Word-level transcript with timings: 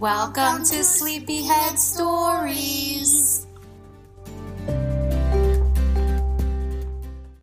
Welcome 0.00 0.62
to 0.64 0.84
Sleepyhead 0.84 1.78
Stories. 1.78 3.46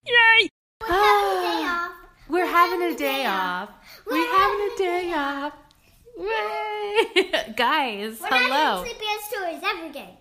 Yay! 0.05 0.49
Ah, 0.83 1.93
We're 2.29 2.45
having 2.45 2.81
a 2.93 2.95
day 2.97 3.25
off. 3.25 3.69
We're 4.05 4.37
having 4.37 4.69
a 4.73 4.77
day 4.77 5.13
off. 5.13 5.53
Yay! 6.17 7.53
Guys, 7.57 8.19
We're 8.21 8.27
hello. 8.29 8.47
not 8.49 8.83
doing 8.85 8.95
Sleepyhead 8.95 9.21
Stories 9.29 9.61
every 9.63 9.89
day. 9.91 10.17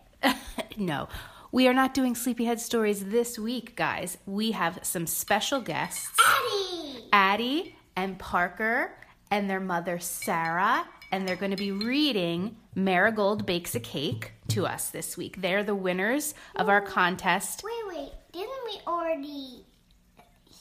no, 0.77 1.09
we 1.53 1.69
are 1.69 1.75
not 1.75 1.95
doing 1.95 2.15
Sleepyhead 2.17 2.61
Stories 2.61 3.05
this 3.07 3.39
week, 3.39 3.77
guys. 3.77 4.19
We 4.27 4.51
have 4.53 4.81
some 4.83 5.07
special 5.07 5.61
guests 5.61 6.11
Addie! 6.27 7.05
Addie 7.13 7.77
and 7.97 8.19
Parker 8.19 8.93
and 9.31 9.49
their 9.49 9.61
mother 9.61 9.99
Sarah, 10.01 10.85
and 11.15 11.29
they're 11.29 11.37
going 11.37 11.53
to 11.53 11.57
be 11.57 11.71
reading 11.71 12.57
Marigold 12.75 13.47
Bakes 13.47 13.77
a 13.77 13.81
Cake 13.81 14.33
to 14.49 14.67
us 14.67 14.89
this 14.89 15.17
week. 15.17 15.41
They're 15.41 15.63
the 15.63 15.75
winners 15.75 16.35
of 16.57 16.69
our 16.69 16.81
contest. 16.81 17.63
Wait, 17.63 17.97
wait. 17.97 18.13
Didn't 18.33 18.65
we 18.65 18.81
already 18.85 19.65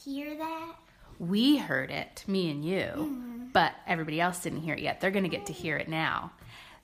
hear 0.04 0.36
that? 0.36 0.76
We 1.18 1.56
heard 1.56 1.90
it, 1.90 2.22
me 2.28 2.52
and 2.52 2.64
you, 2.64 2.84
mm-hmm. 2.86 3.46
but 3.52 3.72
everybody 3.88 4.20
else 4.20 4.44
didn't 4.44 4.60
hear 4.60 4.74
it 4.74 4.80
yet. 4.80 5.00
They're 5.00 5.10
going 5.10 5.24
to 5.24 5.28
get 5.28 5.46
to 5.46 5.52
hear 5.52 5.76
it 5.76 5.88
now. 5.88 6.30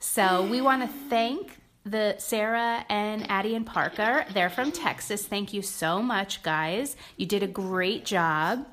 So 0.01 0.45
we 0.51 0.61
want 0.61 0.83
to 0.83 0.89
thank 1.09 1.57
the 1.85 2.17
Sarah 2.19 2.85
and 2.89 3.31
Addie 3.31 3.55
and 3.55 3.65
Parker. 3.65 4.27
They're 4.35 4.51
from 4.51 4.73
Texas. 4.73 5.25
Thank 5.25 5.53
you 5.53 5.63
so 5.63 6.03
much, 6.03 6.43
guys. 6.43 6.97
You 7.17 7.27
did 7.27 7.45
a 7.45 7.49
great 7.49 8.05
job. 8.05 8.67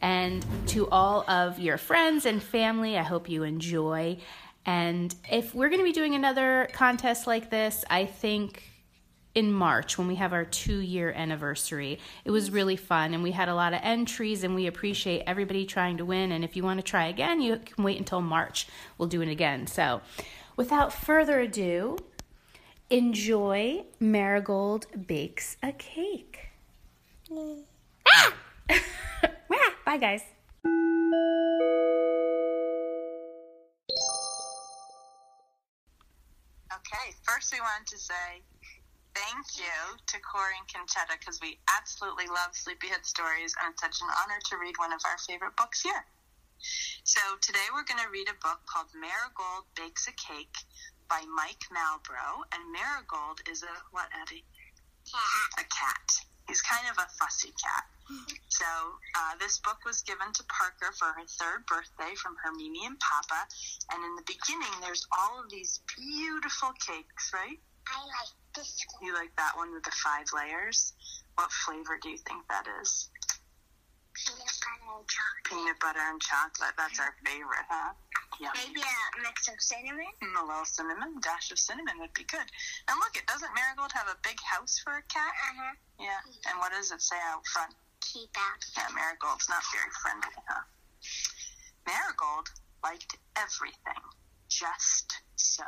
And 0.00 0.46
to 0.68 0.88
all 0.90 1.28
of 1.28 1.58
your 1.58 1.76
friends 1.76 2.24
and 2.24 2.42
family, 2.42 2.96
I 2.96 3.02
hope 3.02 3.28
you 3.28 3.42
enjoy. 3.42 4.18
And 4.66 5.14
if 5.30 5.54
we're 5.54 5.68
going 5.68 5.80
to 5.80 5.84
be 5.84 5.92
doing 5.92 6.14
another 6.14 6.68
contest 6.72 7.26
like 7.26 7.50
this, 7.50 7.84
I 7.88 8.04
think 8.04 8.62
in 9.34 9.52
March 9.52 9.96
when 9.96 10.08
we 10.08 10.16
have 10.16 10.32
our 10.32 10.44
two 10.44 10.80
year 10.80 11.12
anniversary. 11.12 12.00
It 12.24 12.32
was 12.32 12.50
really 12.50 12.74
fun 12.74 13.14
and 13.14 13.22
we 13.22 13.30
had 13.30 13.48
a 13.48 13.54
lot 13.54 13.72
of 13.72 13.80
entries 13.84 14.42
and 14.42 14.52
we 14.52 14.66
appreciate 14.66 15.22
everybody 15.28 15.64
trying 15.64 15.98
to 15.98 16.04
win. 16.04 16.32
And 16.32 16.42
if 16.42 16.56
you 16.56 16.64
want 16.64 16.80
to 16.80 16.82
try 16.82 17.06
again, 17.06 17.40
you 17.40 17.58
can 17.58 17.84
wait 17.84 17.98
until 17.98 18.20
March. 18.20 18.66
We'll 18.96 19.08
do 19.08 19.22
it 19.22 19.28
again. 19.28 19.68
So 19.68 20.00
without 20.56 20.92
further 20.92 21.38
ado, 21.38 21.98
enjoy 22.90 23.84
Marigold 24.00 24.86
Bakes 25.06 25.56
a 25.62 25.70
Cake. 25.70 26.48
Ah! 27.30 28.34
Bye, 29.84 29.98
guys. 29.98 30.22
First 37.48 37.64
we 37.64 37.64
wanted 37.64 37.88
to 37.96 37.96
say 37.96 38.44
thank 39.16 39.56
you 39.56 39.96
to 39.96 40.20
Corey 40.20 40.52
and 40.60 40.68
Conchetta 40.68 41.16
because 41.16 41.40
we 41.40 41.56
absolutely 41.64 42.28
love 42.28 42.52
Sleepyhead 42.52 43.08
Stories 43.08 43.56
and 43.56 43.72
it's 43.72 43.80
such 43.80 44.04
an 44.04 44.08
honor 44.20 44.36
to 44.52 44.60
read 44.60 44.76
one 44.76 44.92
of 44.92 45.00
our 45.08 45.16
favorite 45.16 45.56
books 45.56 45.80
here. 45.80 46.04
So 47.08 47.20
today 47.40 47.64
we're 47.72 47.88
going 47.88 48.04
to 48.04 48.12
read 48.12 48.28
a 48.28 48.36
book 48.44 48.60
called 48.68 48.92
Marigold 48.92 49.64
Bakes 49.80 50.12
a 50.12 50.14
Cake 50.20 50.60
by 51.08 51.24
Mike 51.24 51.64
Malbrough, 51.72 52.44
And 52.52 52.68
Marigold 52.68 53.40
is 53.48 53.64
a, 53.64 53.72
what, 53.96 54.12
Eddie? 54.12 54.44
A 55.56 55.64
cat. 55.72 56.20
He's 56.52 56.60
kind 56.60 56.84
of 56.92 57.00
a 57.00 57.08
fussy 57.16 57.56
cat. 57.56 57.88
So 58.48 58.64
uh, 59.16 59.36
this 59.38 59.58
book 59.58 59.84
was 59.84 60.02
given 60.02 60.32
to 60.32 60.42
Parker 60.48 60.92
for 60.96 61.12
her 61.12 61.26
third 61.28 61.66
birthday 61.66 62.14
from 62.16 62.34
her 62.42 62.52
Mimi 62.52 62.86
and 62.86 62.98
Papa. 62.98 63.46
And 63.92 64.02
in 64.02 64.16
the 64.16 64.26
beginning, 64.26 64.72
there's 64.80 65.06
all 65.12 65.44
of 65.44 65.50
these 65.50 65.80
beautiful 65.96 66.72
cakes, 66.80 67.30
right? 67.34 67.60
I 67.86 67.96
like 68.02 68.34
this 68.56 68.80
one. 68.92 69.06
You 69.06 69.14
like 69.14 69.34
that 69.36 69.56
one 69.56 69.72
with 69.72 69.84
the 69.84 69.94
five 70.02 70.26
layers? 70.34 70.92
What 71.36 71.52
flavor 71.52 71.98
do 72.02 72.08
you 72.10 72.18
think 72.18 72.48
that 72.48 72.66
is? 72.82 73.08
Peanut 74.18 74.50
butter 74.58 74.98
and 74.98 75.06
chocolate. 75.06 75.46
Peanut 75.46 75.78
butter 75.78 76.02
and 76.02 76.20
chocolate. 76.20 76.74
That's 76.76 76.98
our 76.98 77.14
favorite, 77.22 77.68
huh? 77.70 77.94
Yummy. 78.40 78.58
Maybe 78.66 78.82
a 78.82 79.22
mix 79.22 79.46
of 79.46 79.60
cinnamon. 79.62 80.10
Mm, 80.18 80.34
a 80.34 80.44
little 80.44 80.66
cinnamon, 80.66 81.22
dash 81.22 81.52
of 81.52 81.58
cinnamon 81.58 82.02
would 82.02 82.12
be 82.12 82.24
good. 82.24 82.44
And 82.90 82.96
look, 82.98 83.14
it 83.14 83.26
doesn't 83.30 83.54
Marigold 83.54 83.92
have 83.94 84.08
a 84.10 84.18
big 84.26 84.38
house 84.42 84.82
for 84.82 84.98
a 84.98 85.04
cat? 85.06 85.30
Uh-huh. 85.30 85.74
Yeah. 86.02 86.20
And 86.50 86.58
what 86.58 86.72
does 86.72 86.90
it 86.90 87.00
say 87.00 87.16
out 87.30 87.46
front? 87.46 87.74
Out. 88.16 88.64
Yeah, 88.76 88.88
Marigold's 88.94 89.48
not 89.50 89.62
very 89.72 89.90
friendly, 90.00 90.32
huh? 90.48 90.62
Marigold 91.86 92.48
liked 92.82 93.16
everything 93.36 94.02
just 94.48 95.12
so. 95.36 95.64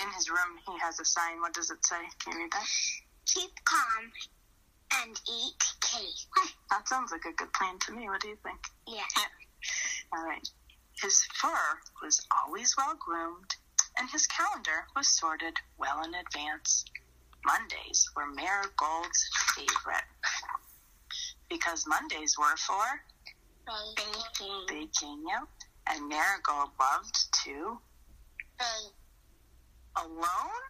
In 0.00 0.08
his 0.12 0.28
room, 0.28 0.58
he 0.66 0.78
has 0.78 1.00
a 1.00 1.04
sign. 1.04 1.40
What 1.40 1.54
does 1.54 1.70
it 1.70 1.84
say? 1.86 2.02
Can 2.22 2.34
you 2.34 2.40
read 2.40 2.52
that? 2.52 2.66
Keep 3.26 3.64
calm 3.64 4.12
and 5.00 5.20
eat 5.28 5.64
cake. 5.80 6.50
That 6.70 6.86
sounds 6.86 7.12
like 7.12 7.24
a 7.24 7.32
good 7.32 7.52
plan 7.54 7.78
to 7.86 7.92
me. 7.92 8.08
What 8.08 8.20
do 8.20 8.28
you 8.28 8.38
think? 8.42 8.60
Yeah. 8.86 9.24
All 10.12 10.24
right. 10.24 10.46
His 11.00 11.22
fur 11.34 11.80
was 12.02 12.26
always 12.44 12.74
well 12.76 12.94
groomed, 12.98 13.56
and 13.98 14.10
his 14.10 14.26
calendar 14.26 14.86
was 14.94 15.08
sorted 15.08 15.56
well 15.78 16.02
in 16.04 16.14
advance. 16.14 16.84
Mondays 17.44 18.06
were 18.14 18.26
Marigold's 18.26 19.30
favorite 19.54 20.04
because 21.60 21.84
Mondays 21.86 22.36
were 22.38 22.56
for 22.56 22.84
Baking. 23.96 24.64
baking, 24.68 25.24
yeah. 25.28 25.44
And 25.86 26.08
Marigold 26.08 26.70
loved 26.80 27.32
to 27.44 27.78
Bake. 28.58 28.92
alone. 29.96 30.62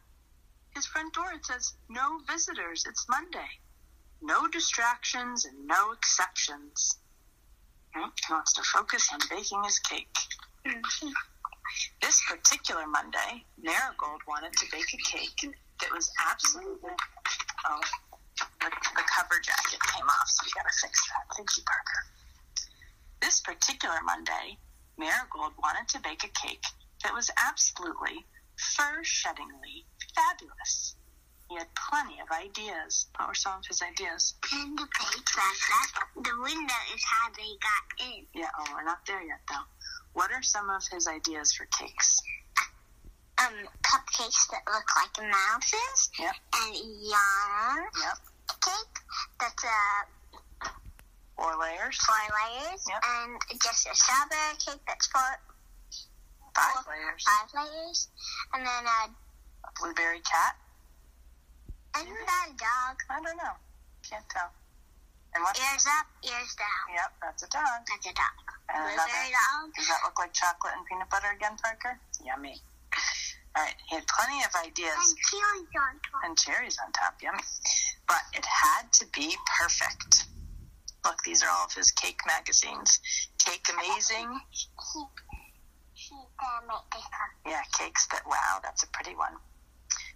His 0.74 0.86
front 0.86 1.12
door 1.14 1.32
it 1.34 1.44
says 1.46 1.74
no 1.88 2.20
visitors. 2.30 2.84
It's 2.88 3.06
Monday. 3.08 3.48
No 4.22 4.46
distractions 4.48 5.44
and 5.46 5.66
no 5.66 5.92
exceptions. 5.92 6.98
Hmm, 7.94 8.08
He 8.26 8.32
wants 8.32 8.52
to 8.54 8.62
focus 8.62 9.08
on 9.12 9.20
baking 9.30 9.62
his 9.64 9.78
cake. 9.78 10.16
This 12.02 12.20
particular 12.28 12.84
Monday, 12.88 13.44
Marigold 13.62 14.22
wanted 14.26 14.52
to 14.54 14.66
bake 14.72 14.92
a 14.92 14.96
cake 14.96 15.54
that 15.80 15.92
was 15.94 16.10
absolutely. 16.28 16.90
Oh, 17.64 17.80
cover 19.20 19.40
jacket 19.40 19.80
came 19.92 20.08
off, 20.08 20.28
so 20.28 20.40
we 20.44 20.50
gotta 20.56 20.72
fix 20.80 20.96
that. 21.08 21.36
Thank 21.36 21.48
you, 21.56 21.62
Parker. 21.68 22.00
This 23.20 23.40
particular 23.40 24.00
Monday, 24.04 24.56
Marigold 24.96 25.52
wanted 25.62 25.88
to 25.92 26.00
bake 26.00 26.24
a 26.24 26.32
cake 26.32 26.64
that 27.04 27.12
was 27.12 27.30
absolutely, 27.36 28.24
fur 28.56 29.04
sheddingly 29.04 29.84
fabulous. 30.16 30.96
He 31.50 31.56
had 31.56 31.68
plenty 31.74 32.16
of 32.20 32.30
ideas. 32.32 33.06
What 33.16 33.28
were 33.28 33.34
some 33.34 33.58
of 33.58 33.66
his 33.66 33.82
ideas? 33.82 34.34
And 34.52 34.78
the 34.78 34.88
cake 34.88 35.28
that 35.36 35.86
the 36.16 36.36
window 36.40 36.80
is 36.94 37.02
how 37.04 37.28
they 37.36 37.50
got 37.60 37.84
in. 38.06 38.24
Yeah, 38.32 38.48
oh, 38.58 38.72
we're 38.72 38.84
not 38.84 39.04
there 39.06 39.22
yet, 39.22 39.40
though. 39.48 39.66
What 40.14 40.30
are 40.32 40.42
some 40.42 40.70
of 40.70 40.82
his 40.90 41.08
ideas 41.08 41.52
for 41.52 41.66
cakes? 41.66 42.22
Um, 43.38 43.66
cupcakes 43.82 44.48
that 44.50 44.62
look 44.70 44.84
like 44.96 45.28
mouses. 45.28 46.10
Yep. 46.18 46.34
And 46.54 46.76
yarn 46.76 47.88
Yep. 47.98 48.29
Cake 48.60 48.94
that's 49.40 49.64
uh, 49.64 50.68
Four 51.36 51.56
layers? 51.56 51.96
four 52.04 52.20
layers. 52.36 52.84
Yep. 52.88 53.00
And 53.00 53.40
just 53.64 53.88
a 53.88 53.94
strawberry 53.96 54.56
cake 54.60 54.82
that's 54.86 55.06
four, 55.08 55.32
Five 56.54 56.84
layers. 56.84 57.24
five 57.24 57.48
layers. 57.56 58.08
And 58.52 58.66
then 58.66 58.84
uh, 58.86 59.08
A 59.64 59.70
blueberry 59.80 60.20
cat? 60.20 60.56
isn't 61.96 62.12
that 62.26 62.46
a 62.50 62.54
dog? 62.54 62.96
I 63.10 63.18
don't 63.24 63.36
know. 63.36 63.56
Can't 64.08 64.24
tell. 64.28 64.50
And 65.34 65.42
what? 65.44 65.56
Ears 65.58 65.86
up, 65.98 66.06
ears 66.26 66.54
down. 66.58 66.84
Yep, 66.94 67.10
that's 67.22 67.42
a 67.42 67.48
dog. 67.48 67.86
That's 67.88 68.06
a 68.06 68.14
dog. 68.14 68.36
And 68.68 68.82
Blueberry 68.84 69.30
another. 69.30 69.64
dog. 69.64 69.74
Does 69.74 69.88
that 69.88 70.00
look 70.04 70.18
like 70.18 70.32
chocolate 70.34 70.74
and 70.76 70.84
peanut 70.86 71.08
butter 71.08 71.30
again, 71.34 71.56
Parker? 71.62 71.98
Yummy. 72.24 72.60
All 73.56 73.64
right, 73.64 73.74
he 73.88 73.96
had 73.96 74.04
plenty 74.06 74.44
of 74.44 74.54
ideas. 74.64 74.94
And 74.94 75.18
cherries 75.18 75.68
on 75.74 76.00
top. 76.00 76.20
and 76.24 76.38
cherries 76.38 76.78
on 76.84 76.92
top. 76.92 77.14
Yummy. 77.22 77.42
But 78.06 78.22
it 78.34 78.44
had 78.46 78.92
to 78.94 79.06
be 79.12 79.34
perfect. 79.58 80.26
Look, 81.04 81.16
these 81.24 81.42
are 81.42 81.48
all 81.48 81.64
of 81.66 81.72
his 81.72 81.90
cake 81.90 82.20
magazines. 82.26 83.00
Cake 83.38 83.66
Amazing. 83.72 84.28
Keep, 84.52 85.14
keep 85.96 86.22
make 86.68 86.86
this. 86.92 87.02
Yeah, 87.46 87.62
cakes 87.78 88.06
that 88.08 88.22
wow, 88.26 88.60
that's 88.62 88.82
a 88.82 88.88
pretty 88.88 89.16
one. 89.16 89.34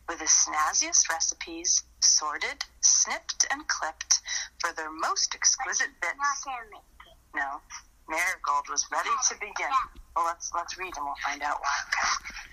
with 0.09 0.19
the 0.19 0.27
snazziest 0.27 1.09
recipes, 1.09 1.83
sorted, 2.01 2.63
snipped, 2.83 3.47
and 3.51 3.67
clipped 3.69 4.21
for 4.59 4.73
their 4.73 4.91
most 4.91 5.35
exquisite 5.35 5.89
bits. 6.01 6.15
Not 6.19 6.45
gonna 6.45 6.69
make 6.71 7.01
it. 7.07 7.19
No, 7.35 7.61
Marigold 8.09 8.69
was 8.71 8.87
ready 8.93 9.11
to 9.29 9.35
begin. 9.41 9.73
Well, 10.15 10.27
let's 10.27 10.53
let's 10.55 10.79
read 10.79 10.93
and 10.97 11.05
we'll 11.07 11.15
find 11.25 11.43
out 11.43 11.59
why. 11.61 11.77
Okay. 11.89 12.51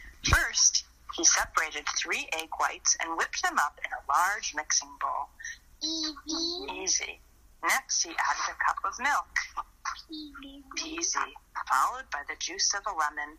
Separated 1.38 1.86
three 1.98 2.28
egg 2.34 2.50
whites 2.60 2.98
and 3.02 3.18
whipped 3.18 3.42
them 3.42 3.58
up 3.58 3.80
in 3.86 3.92
a 3.92 4.04
large 4.12 4.54
mixing 4.56 4.92
bowl. 5.00 5.30
Easy. 5.82 6.82
Easy. 6.84 7.22
Next, 7.64 8.04
he 8.04 8.10
added 8.10 8.52
a 8.52 8.58
cup 8.66 8.78
of 8.84 9.00
milk. 9.00 9.32
Easy. 10.10 10.64
Peasy. 10.78 11.32
Followed 11.70 12.10
by 12.12 12.24
the 12.28 12.36
juice 12.40 12.74
of 12.74 12.82
a 12.86 12.98
lemon. 12.98 13.38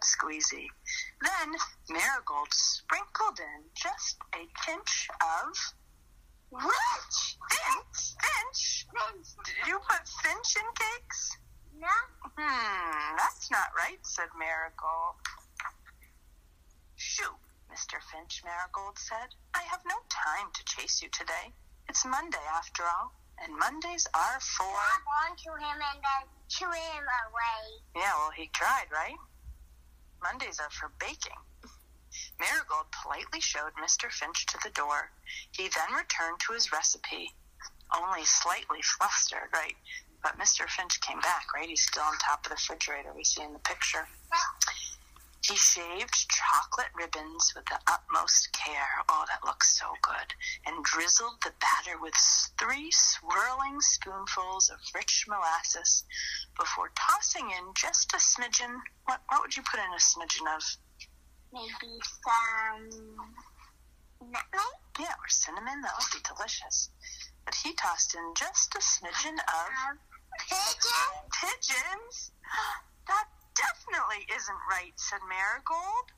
Squeezy. 0.00 0.66
Then 1.22 1.54
Marigold 1.88 2.52
sprinkled 2.52 3.38
in 3.38 3.62
just 3.74 4.18
a 4.34 4.42
pinch 4.66 5.08
of? 5.20 5.56
Finch. 6.50 7.36
Finch. 7.50 8.16
Finch. 8.18 8.86
Did 9.44 9.66
you 9.68 9.78
put 9.88 10.08
Finch 10.22 10.56
in 10.56 10.66
cakes? 10.74 11.38
No. 11.78 11.86
Hmm, 12.36 13.16
that's 13.16 13.50
not 13.50 13.68
right, 13.76 13.98
said 14.02 14.28
Marigold. 14.36 15.14
Finch, 18.18 18.42
Marigold 18.44 18.98
said. 18.98 19.30
I 19.54 19.62
have 19.70 19.82
no 19.86 19.94
time 20.10 20.50
to 20.52 20.64
chase 20.64 21.02
you 21.02 21.08
today. 21.10 21.54
It's 21.88 22.04
Monday 22.04 22.42
after 22.52 22.82
all, 22.82 23.12
and 23.38 23.56
Mondays 23.56 24.08
are 24.12 24.40
for. 24.40 24.66
Grab 24.66 25.30
onto 25.30 25.50
him 25.54 25.78
and 25.78 26.02
then 26.02 26.24
chew 26.48 26.66
him 26.66 27.04
away. 27.06 27.62
Yeah, 27.94 28.12
well, 28.18 28.32
he 28.34 28.50
tried, 28.52 28.86
right? 28.92 29.14
Mondays 30.20 30.58
are 30.58 30.70
for 30.70 30.90
baking. 30.98 31.38
Marigold 32.40 32.90
politely 32.90 33.40
showed 33.40 33.72
Mr. 33.78 34.10
Finch 34.10 34.46
to 34.46 34.58
the 34.64 34.70
door. 34.70 35.10
He 35.52 35.68
then 35.68 35.94
returned 35.96 36.40
to 36.40 36.54
his 36.54 36.72
recipe, 36.72 37.30
only 37.94 38.24
slightly 38.24 38.82
flustered, 38.82 39.50
right? 39.52 39.76
But 40.24 40.38
Mr. 40.38 40.68
Finch 40.68 41.00
came 41.00 41.20
back, 41.20 41.54
right? 41.54 41.68
He's 41.68 41.82
still 41.82 42.02
on 42.02 42.18
top 42.18 42.44
of 42.44 42.50
the 42.50 42.56
refrigerator 42.56 43.12
we 43.14 43.22
see 43.22 43.42
in 43.42 43.52
the 43.52 43.60
picture. 43.60 44.08
He 45.48 45.56
shaved 45.56 46.28
chocolate 46.28 46.92
ribbons 46.94 47.52
with 47.56 47.64
the 47.66 47.80
utmost 47.86 48.52
care. 48.52 49.02
Oh, 49.08 49.24
that 49.28 49.46
looks 49.46 49.78
so 49.78 49.86
good. 50.02 50.34
And 50.66 50.84
drizzled 50.84 51.40
the 51.42 51.52
batter 51.58 51.98
with 51.98 52.12
three 52.58 52.90
swirling 52.90 53.80
spoonfuls 53.80 54.68
of 54.68 54.78
rich 54.94 55.24
molasses 55.26 56.04
before 56.58 56.90
tossing 56.94 57.50
in 57.50 57.72
just 57.74 58.12
a 58.12 58.18
smidgen. 58.18 58.76
What, 59.06 59.22
what 59.30 59.40
would 59.40 59.56
you 59.56 59.62
put 59.62 59.80
in 59.80 59.90
a 59.90 59.96
smidgen 59.96 60.54
of? 60.54 60.62
Maybe 61.50 61.96
some 62.22 62.90
nutmeg. 64.20 64.76
Yeah, 65.00 65.14
or 65.16 65.28
cinnamon. 65.28 65.80
That 65.80 65.94
would 65.96 66.12
be 66.22 66.28
delicious. 66.28 66.90
But 67.46 67.54
he 67.54 67.72
tossed 67.72 68.14
in 68.14 68.34
just 68.36 68.74
a 68.74 68.80
smidgen 68.80 69.38
of 69.38 69.70
Um, 69.88 69.98
pigeon. 70.38 71.30
pigeons. 71.32 72.32
That 73.08 73.24
definitely 73.58 74.22
isn't 74.30 74.62
right, 74.70 74.94
said 74.96 75.20
Marigold. 75.28 76.14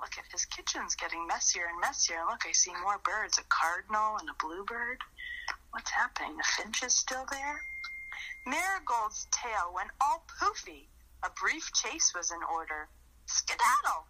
Look 0.00 0.18
at 0.18 0.30
his 0.30 0.44
kitchen's 0.46 0.94
getting 0.94 1.26
messier 1.26 1.64
and 1.70 1.80
messier. 1.80 2.18
And 2.20 2.28
look, 2.28 2.44
I 2.46 2.52
see 2.52 2.72
more 2.82 3.00
birds 3.04 3.38
a 3.38 3.44
cardinal 3.48 4.18
and 4.18 4.28
a 4.28 4.36
bluebird. 4.38 4.98
What's 5.70 5.90
happening? 5.90 6.36
The 6.36 6.44
finch 6.44 6.82
is 6.82 6.94
still 6.94 7.24
there? 7.30 7.60
Marigold's 8.46 9.26
tail 9.30 9.72
went 9.74 9.90
all 10.00 10.24
poofy. 10.40 10.86
A 11.22 11.30
brief 11.30 11.70
chase 11.72 12.12
was 12.14 12.30
in 12.30 12.42
order. 12.52 12.88
Skedaddle! 13.26 14.04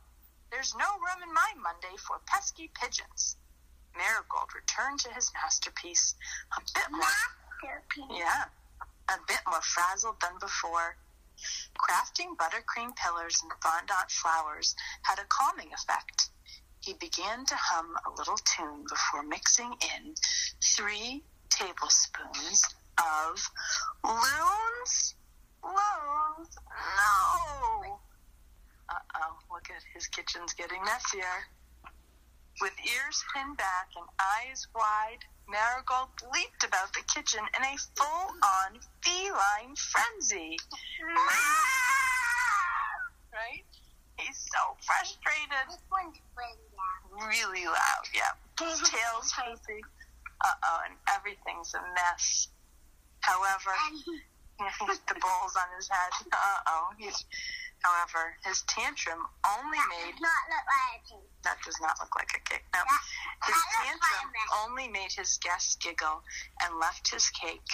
There's 0.51 0.75
no 0.75 0.89
room 0.97 1.23
in 1.23 1.33
my 1.33 1.53
Monday 1.63 1.97
for 1.99 2.21
pesky 2.27 2.71
pigeons. 2.81 3.37
Marigold 3.97 4.49
returned 4.55 5.01
to 5.01 5.13
his 5.13 5.31
masterpiece, 5.35 6.15
a 6.57 6.61
bit 6.75 6.91
more 6.91 7.01
Masterpiece. 7.63 8.19
yeah, 8.19 8.45
a 9.09 9.19
bit 9.29 9.41
more 9.47 9.61
frazzled 9.61 10.17
than 10.21 10.39
before. 10.41 10.97
Crafting 11.83 12.37
buttercream 12.37 12.95
pillars 12.97 13.43
and 13.43 13.53
fondant 13.61 14.11
flowers 14.11 14.75
had 15.03 15.19
a 15.19 15.27
calming 15.29 15.73
effect. 15.75 16.31
He 16.81 16.95
began 16.95 17.45
to 17.47 17.55
hum 17.57 17.97
a 18.07 18.11
little 18.11 18.37
tune 18.37 18.85
before 18.89 19.23
mixing 19.23 19.73
in 19.73 20.15
three 20.77 21.25
tablespoons 21.51 22.63
of 22.99 23.51
loons. 24.05 25.15
Loons? 25.65 26.59
No! 26.97 28.01
Uh 28.89 28.95
oh, 29.17 29.39
look 29.51 29.71
at 29.71 29.83
his 29.95 30.07
kitchen's 30.07 30.53
getting 30.55 30.83
messier. 30.85 31.47
With 32.61 32.73
ears 32.85 33.25
pinned 33.35 33.57
back 33.57 33.89
and 33.97 34.07
eyes 34.21 34.67
wide, 34.75 35.25
Marigold 35.49 36.09
leaped 36.33 36.65
about 36.65 36.93
the 36.95 37.03
kitchen 37.13 37.41
in 37.57 37.63
a 37.65 37.77
full 37.97 38.35
on 38.43 38.81
feline 39.03 39.75
frenzy. 39.77 40.59
Right? 43.33 43.65
He's 44.19 44.37
so 44.37 44.77
frustrated. 44.85 45.65
This 45.69 45.81
one's 45.91 46.21
really 46.37 46.69
loud. 46.77 47.29
Really 47.29 47.65
loud, 47.65 48.05
yeah. 48.15 48.33
His 48.61 48.79
tail's 48.81 49.33
poofy. 49.33 49.81
Uh 50.45 50.53
oh, 50.63 50.81
and 50.85 50.95
everything's 51.09 51.73
a 51.75 51.81
mess. 51.95 52.49
However, 53.21 53.73
the 54.59 55.15
bowl's 55.21 55.57
on 55.57 55.69
his 55.77 55.89
head. 55.89 56.13
Uh 56.31 56.59
oh. 56.67 56.89
He's 56.99 57.25
however, 57.83 58.37
his 58.47 58.63
tantrum 58.71 59.27
only 59.47 59.79
that 59.79 59.91
made 59.91 60.15
does 60.15 60.23
not 60.23 60.43
look 60.49 60.67
like 60.71 61.05
that 61.45 61.59
does 61.67 61.79
not 61.83 61.95
look 62.01 62.15
like 62.15 62.31
a 62.35 62.41
cake. 62.49 62.65
No. 62.75 62.81
That, 62.87 63.01
His 63.47 63.55
that 63.55 63.85
looks 63.91 64.07
like 64.07 64.21
tantrum 64.23 64.49
only 64.65 64.87
made 64.89 65.13
his 65.13 65.39
guests 65.43 65.75
giggle 65.77 66.23
and 66.63 66.79
left 66.79 67.11
his 67.11 67.29
cake 67.31 67.67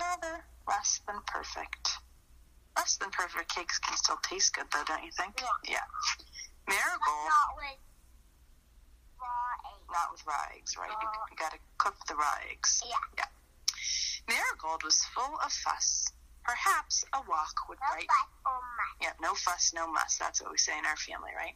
rather 0.00 0.44
less 0.68 1.00
than 1.06 1.18
perfect. 1.26 1.90
Less 2.76 2.96
than 2.98 3.10
perfect 3.10 3.54
cakes 3.54 3.78
can 3.78 3.96
still 3.96 4.18
taste 4.22 4.54
good, 4.54 4.66
though, 4.72 4.84
don't 4.86 5.02
you 5.02 5.10
think? 5.16 5.34
Yeah. 5.40 5.80
Yeah. 5.80 5.86
Marigold, 6.68 7.30
Not 7.30 7.56
with 7.56 7.78
raw 9.18 9.54
eggs. 9.64 9.86
not 9.90 10.08
with 10.12 10.22
raw 10.26 10.44
eggs, 10.54 10.76
right? 10.76 10.90
You, 10.90 11.08
Raw. 11.08 11.26
you 11.30 11.36
got 11.40 11.52
to 11.52 11.58
cook 11.78 11.96
the 12.06 12.14
raw 12.14 12.36
eggs. 12.50 12.82
Yeah. 12.84 13.24
Marigold 14.28 14.82
was 14.84 15.02
full 15.14 15.38
of 15.42 15.52
fuss. 15.52 16.06
Perhaps 16.44 17.04
a 17.14 17.18
walk 17.26 17.54
would 17.68 17.78
brighten. 17.78 18.06
Yeah, 19.00 19.12
no 19.20 19.34
fuss, 19.34 19.72
no 19.74 19.90
muss. 19.90 20.16
That's 20.18 20.40
what 20.40 20.50
we 20.50 20.58
say 20.58 20.78
in 20.78 20.86
our 20.86 20.96
family, 20.96 21.32
right? 21.36 21.54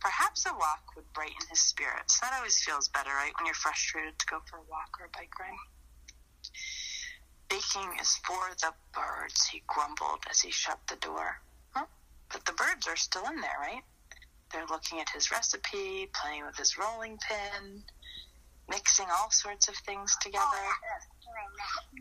Perhaps 0.00 0.46
a 0.46 0.52
walk 0.52 0.94
would 0.94 1.12
brighten 1.12 1.48
his 1.50 1.60
spirits. 1.60 2.20
That 2.20 2.32
always 2.36 2.58
feels 2.58 2.88
better, 2.88 3.10
right? 3.10 3.32
When 3.38 3.46
you're 3.46 3.54
frustrated 3.54 4.18
to 4.18 4.26
go 4.26 4.38
for 4.48 4.58
a 4.58 4.70
walk 4.70 4.96
or 5.00 5.06
a 5.06 5.08
bike 5.16 5.32
ride. 5.40 5.58
Baking 7.48 7.98
is 8.00 8.16
for 8.26 8.54
the 8.60 8.72
birds, 8.92 9.46
he 9.46 9.62
grumbled 9.66 10.20
as 10.30 10.40
he 10.40 10.50
shut 10.50 10.78
the 10.86 10.96
door. 10.96 11.40
Huh? 11.70 11.86
But 12.30 12.44
the 12.44 12.52
birds 12.52 12.86
are 12.86 12.96
still 12.96 13.24
in 13.26 13.40
there, 13.40 13.58
right? 13.58 13.82
They're 14.52 14.66
looking 14.66 15.00
at 15.00 15.08
his 15.10 15.30
recipe, 15.30 16.10
playing 16.12 16.44
with 16.44 16.56
his 16.56 16.78
rolling 16.78 17.18
pin, 17.18 17.82
mixing 18.68 19.06
all 19.10 19.30
sorts 19.30 19.68
of 19.68 19.76
things 19.76 20.16
together. 20.20 20.44
Oh. 20.44 20.72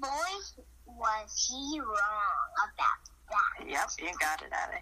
Boy, 0.02 0.64
was 0.86 1.48
he 1.48 1.80
wrong 1.80 2.52
about. 2.64 3.17
Yep, 3.66 3.90
you 4.00 4.12
got 4.20 4.42
it, 4.42 4.52
Abby. 4.52 4.78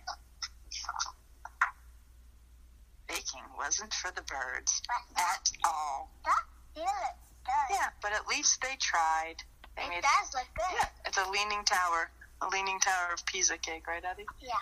Baking 3.07 3.43
wasn't 3.57 3.93
for 3.93 4.11
the 4.11 4.21
birds 4.23 4.81
at 5.17 5.51
all. 5.65 6.09
that 6.25 6.33
still 6.73 6.83
looks 6.83 7.15
good. 7.45 7.75
Yeah, 7.75 7.89
but 8.01 8.11
at 8.13 8.27
least 8.27 8.61
they 8.61 8.75
tried. 8.79 9.35
They 9.77 9.83
It 9.83 9.89
made 9.89 10.03
does 10.03 10.33
look 10.33 10.47
good. 10.55 10.73
yeah, 10.81 10.89
it's 11.05 11.17
a 11.17 11.29
leaning 11.29 11.63
tower, 11.65 12.09
a 12.41 12.47
leaning 12.49 12.79
tower 12.79 13.13
of 13.13 13.25
Pisa 13.25 13.57
cake, 13.57 13.87
right, 13.87 14.03
Abby? 14.03 14.25
Yeah. 14.41 14.53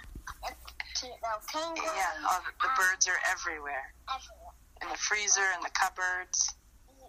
Cute 0.99 1.11
little. 1.23 1.75
Yeah, 1.75 2.27
all 2.29 2.39
the, 2.43 2.51
the 2.61 2.69
um, 2.69 2.75
birds 2.77 3.07
are 3.07 3.19
everywhere 3.31 3.93
Everywhere. 4.07 4.53
in 4.81 4.89
the 4.89 4.97
freezer, 4.97 5.43
in 5.55 5.61
the 5.63 5.71
cupboards. 5.71 6.53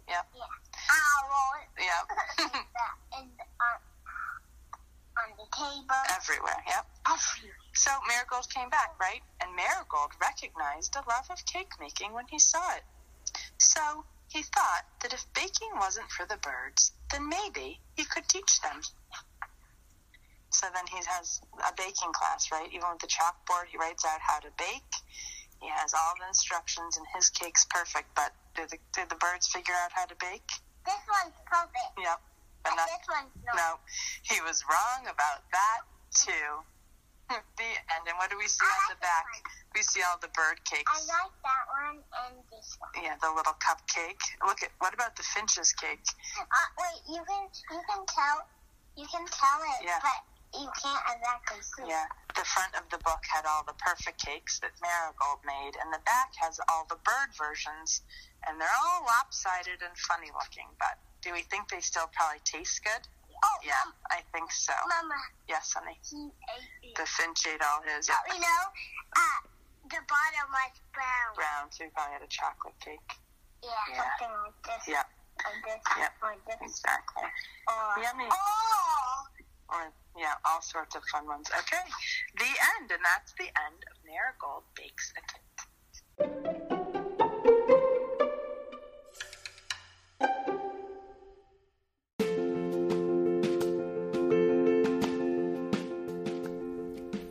Yep. 0.09 0.26
Yeah. 0.35 0.45
Yep, 1.78 2.07
and 3.19 3.28
on, 3.61 3.76
everywhere. 6.11 6.61
Yep. 6.66 6.87
Everywhere. 7.06 7.58
So 7.75 7.90
Marigold 8.08 8.49
came 8.50 8.70
back, 8.70 8.94
right? 9.00 9.23
And 9.40 9.54
Marigold 9.56 10.12
recognized 10.20 10.96
a 10.96 11.02
love 11.08 11.26
of 11.30 11.44
cake 11.46 11.73
making 11.80 12.12
when 12.12 12.26
he 12.28 12.38
saw 12.38 12.75
it. 12.76 12.84
So 13.58 14.04
he 14.28 14.42
thought 14.42 14.84
that 15.02 15.12
if 15.12 15.26
baking 15.34 15.70
wasn't 15.78 16.11
for 16.11 16.26
the 16.26 16.38
birds, 16.38 16.92
then 17.11 17.28
maybe 17.28 17.80
he 17.96 18.04
could 18.04 18.28
teach 18.28 18.61
them. 18.62 18.82
So 20.50 20.66
then 20.73 20.87
he 20.87 20.99
has 21.06 21.40
a 21.66 21.73
baking 21.76 22.12
class, 22.14 22.50
right? 22.52 22.68
Even 22.70 22.87
with 22.92 23.00
the 23.00 23.11
chalkboard, 23.11 23.66
he 23.70 23.76
writes 23.76 24.04
out 24.04 24.20
how 24.20 24.38
to 24.38 24.50
bake. 24.56 24.94
He 25.61 25.68
has 25.68 25.94
all 25.94 26.14
the 26.20 26.28
instructions, 26.28 26.96
and 26.96 27.06
his 27.14 27.30
cake's 27.30 27.64
perfect. 27.64 28.14
But 28.14 28.32
did 28.54 28.70
the, 28.70 28.78
did 28.92 29.08
the 29.08 29.16
birds 29.16 29.49
figure 29.49 29.75
out 29.75 29.90
how 29.92 30.06
to 30.06 30.14
bake? 30.20 30.46
This 30.87 31.02
one's 31.11 31.34
perfect. 31.46 31.99
Yep. 31.99 32.20
Not, 32.64 32.88
this 32.88 33.04
one's 33.09 33.37
not. 33.44 33.56
no, 33.56 33.71
he 34.25 34.40
was 34.40 34.64
wrong 34.64 35.04
about 35.04 35.44
that 35.52 35.85
too. 36.16 36.64
the 37.56 37.71
end. 37.88 38.04
And 38.04 38.16
what 38.21 38.28
do 38.28 38.37
we 38.37 38.49
see 38.49 38.64
I 38.64 38.68
on 38.68 38.76
like 38.88 38.97
the 38.97 39.00
back? 39.00 39.26
We 39.73 39.80
see 39.80 40.00
all 40.04 40.21
the 40.21 40.33
bird 40.37 40.61
cakes. 40.68 40.88
I 40.92 41.00
like 41.25 41.33
that 41.40 41.64
one. 41.73 42.04
one 42.04 42.33
and 42.33 42.37
this 42.52 42.76
one. 42.76 42.92
Yeah, 43.00 43.16
the 43.21 43.33
little 43.33 43.56
cupcake. 43.61 44.21
Look 44.44 44.61
at 44.62 44.71
what 44.78 44.92
about 44.92 45.16
the 45.16 45.25
Finch's 45.25 45.73
cake? 45.73 46.04
Uh, 46.37 46.68
wait, 46.80 47.00
you 47.09 47.21
can 47.25 47.49
you 47.73 47.80
can 47.88 48.02
tell 48.06 48.44
you 48.97 49.06
can 49.09 49.25
tell 49.26 49.59
it, 49.75 49.88
Yeah. 49.88 49.99
but 50.04 50.21
you 50.54 50.68
can't 50.78 51.02
exactly 51.11 51.61
see. 51.64 51.88
Yeah, 51.90 52.06
the 52.37 52.47
front 52.47 52.76
of 52.78 52.87
the 52.92 52.99
book 53.02 53.25
had 53.26 53.42
all 53.49 53.64
the 53.66 53.75
perfect 53.75 54.23
cakes 54.23 54.61
that 54.61 54.71
Marigold 54.78 55.42
made, 55.42 55.75
and 55.83 55.90
the 55.90 55.99
back 56.06 56.30
has 56.38 56.61
all 56.71 56.87
the 56.87 57.00
bird 57.02 57.35
versions, 57.35 58.02
and 58.47 58.61
they're 58.61 58.78
all 58.85 59.02
lopsided 59.02 59.83
and 59.83 59.97
funny 59.99 60.30
looking. 60.30 60.71
But 60.78 61.00
do 61.25 61.33
we 61.33 61.40
think 61.49 61.69
they 61.73 61.81
still 61.81 62.07
probably 62.12 62.40
taste 62.45 62.85
good? 62.85 63.00
Oh, 63.33 63.59
Yeah, 63.64 63.81
I 64.12 64.21
think 64.33 64.52
so. 64.52 64.73
Mama, 64.88 65.16
Yes, 65.49 65.73
honey. 65.73 65.99
he 66.04 66.28
ate 66.52 66.93
it. 66.93 66.97
The 66.97 67.07
Finch 67.07 67.47
ate 67.49 67.61
all 67.64 67.81
his. 67.83 68.09
Oh, 68.12 68.16
you 68.33 68.40
know, 68.40 68.62
uh, 69.16 69.40
the 69.88 70.00
bottom 70.09 70.47
was 70.52 70.76
brown. 70.93 71.33
Brown, 71.35 71.73
so 71.73 71.85
he 71.85 71.90
probably 71.90 72.12
had 72.14 72.23
a 72.23 72.28
chocolate 72.28 72.78
cake. 72.81 73.00
Yeah, 73.62 73.71
Yeah. 73.88 73.97
something 74.21 74.37
like 74.45 74.62
this. 74.64 74.88
Yeah, 74.88 75.04
Like 75.45 75.64
this. 75.64 75.83
Yeah. 75.97 76.09
Like 76.23 76.45
this. 76.45 76.61
exactly. 76.61 77.28
Or, 77.69 78.02
Yummy. 78.02 78.28
Oh! 78.31 79.26
Or 79.71 79.93
yeah, 80.16 80.35
all 80.45 80.61
sorts 80.62 80.95
of 80.95 81.02
fun 81.11 81.26
ones. 81.26 81.50
Okay, 81.50 81.85
the 82.37 82.52
end, 82.78 82.90
and 82.93 83.00
that's 83.04 83.33
the 83.33 83.49
end 83.49 83.81
of 83.90 83.97
Marigold 84.04 84.64
Bakes 84.76 85.12
a 85.16 85.21
Cake. 85.26 86.71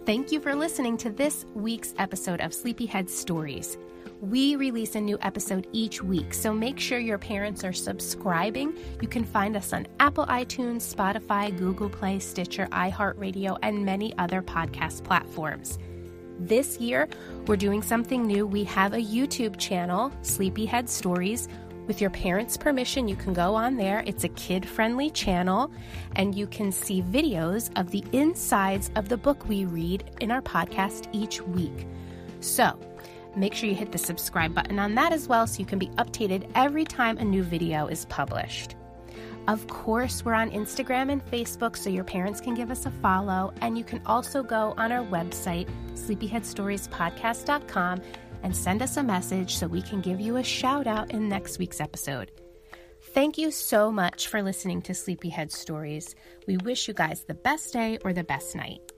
Thank 0.06 0.34
you 0.34 0.42
for 0.42 0.54
listening 0.54 0.98
to 0.98 1.10
this 1.10 1.46
week's 1.54 1.94
episode 1.98 2.42
of 2.42 2.54
Sleepyhead 2.54 3.10
Stories. 3.10 3.78
We 4.20 4.58
release 4.58 4.96
a 4.96 5.00
new 5.00 5.18
episode 5.22 5.66
each 5.72 6.04
week, 6.04 6.34
so 6.34 6.54
make 6.54 6.78
sure 6.78 7.00
your 7.00 7.18
parents 7.18 7.64
are 7.64 7.72
subscribing. 7.72 8.78
You 9.00 9.08
can 9.08 9.24
find 9.24 9.56
us 9.56 9.72
on 9.72 9.88
Apple 10.02 10.26
iTunes, 10.26 10.94
Spotify, 10.94 11.58
Google 11.58 11.90
Play, 11.90 12.20
Stitcher, 12.20 12.68
iHeartRadio, 12.74 13.58
and 13.62 13.86
many 13.86 14.14
other 14.18 14.42
podcast 14.42 15.06
platforms. 15.06 15.80
This 16.38 16.82
year, 16.82 17.08
we're 17.48 17.56
doing 17.56 17.82
something 17.82 18.28
new. 18.28 18.46
We 18.46 18.66
have 18.66 18.92
a 18.92 18.98
YouTube 18.98 19.58
channel, 19.58 20.12
Sleepyhead 20.22 20.90
Stories. 20.90 21.48
With 21.86 22.00
your 22.00 22.12
parents' 22.12 22.56
permission, 22.56 23.10
you 23.10 23.18
can 23.18 23.34
go 23.34 23.56
on 23.56 23.76
there. 23.76 24.04
It's 24.06 24.24
a 24.24 24.30
kid 24.30 24.66
friendly 24.66 25.10
channel, 25.10 25.70
and 26.16 26.34
you 26.34 26.48
can 26.48 26.72
see 26.72 27.02
videos 27.02 27.78
of 27.78 27.92
the 27.92 28.06
insides 28.14 28.90
of 28.96 29.10
the 29.10 29.18
book 29.18 29.50
we 29.50 29.66
read 29.66 30.10
in 30.22 30.32
our 30.32 30.42
podcast 30.42 31.10
each 31.12 31.42
week. 31.42 31.86
So, 32.40 32.80
make 33.36 33.54
sure 33.54 33.68
you 33.68 33.76
hit 33.76 33.92
the 33.92 33.98
subscribe 33.98 34.56
button 34.56 34.80
on 34.80 34.96
that 34.96 35.12
as 35.12 35.28
well 35.28 35.46
so 35.46 35.60
you 35.60 35.66
can 35.66 35.80
be 35.80 35.88
updated 35.98 36.50
every 36.56 36.86
time 36.86 37.18
a 37.18 37.26
new 37.26 37.44
video 37.44 37.88
is 37.88 38.06
published. 38.06 38.78
Of 39.50 39.68
course, 39.68 40.24
we're 40.24 40.36
on 40.36 40.52
Instagram 40.52 41.12
and 41.12 41.22
Facebook, 41.26 41.76
so 41.76 41.90
your 41.90 42.06
parents 42.06 42.40
can 42.40 42.54
give 42.54 42.72
us 42.72 42.86
a 42.86 42.92
follow. 42.92 43.54
And 43.60 43.78
you 43.78 43.84
can 43.84 44.02
also 44.06 44.42
go 44.42 44.74
on 44.78 44.94
our 44.94 45.06
website, 45.06 45.68
sleepyheadstoriespodcast.com, 45.96 48.02
and 48.44 48.56
send 48.56 48.82
us 48.82 48.98
a 48.98 49.04
message 49.04 49.58
so 49.58 49.68
we 49.68 49.82
can 49.82 50.02
give 50.02 50.20
you 50.20 50.38
a 50.38 50.44
shout 50.44 50.86
out 50.86 51.12
in 51.12 51.28
next 51.28 51.58
week's 51.58 51.82
episode. 51.82 52.32
Thank 53.14 53.38
you 53.38 53.52
so 53.52 53.92
much 53.92 54.28
for 54.28 54.42
listening 54.42 54.82
to 54.84 54.94
Sleepyhead 54.94 55.52
Stories. 55.52 56.16
We 56.48 56.58
wish 56.58 56.88
you 56.88 56.94
guys 56.94 57.24
the 57.24 57.34
best 57.34 57.74
day 57.74 57.98
or 58.04 58.14
the 58.14 58.24
best 58.24 58.56
night. 58.56 58.92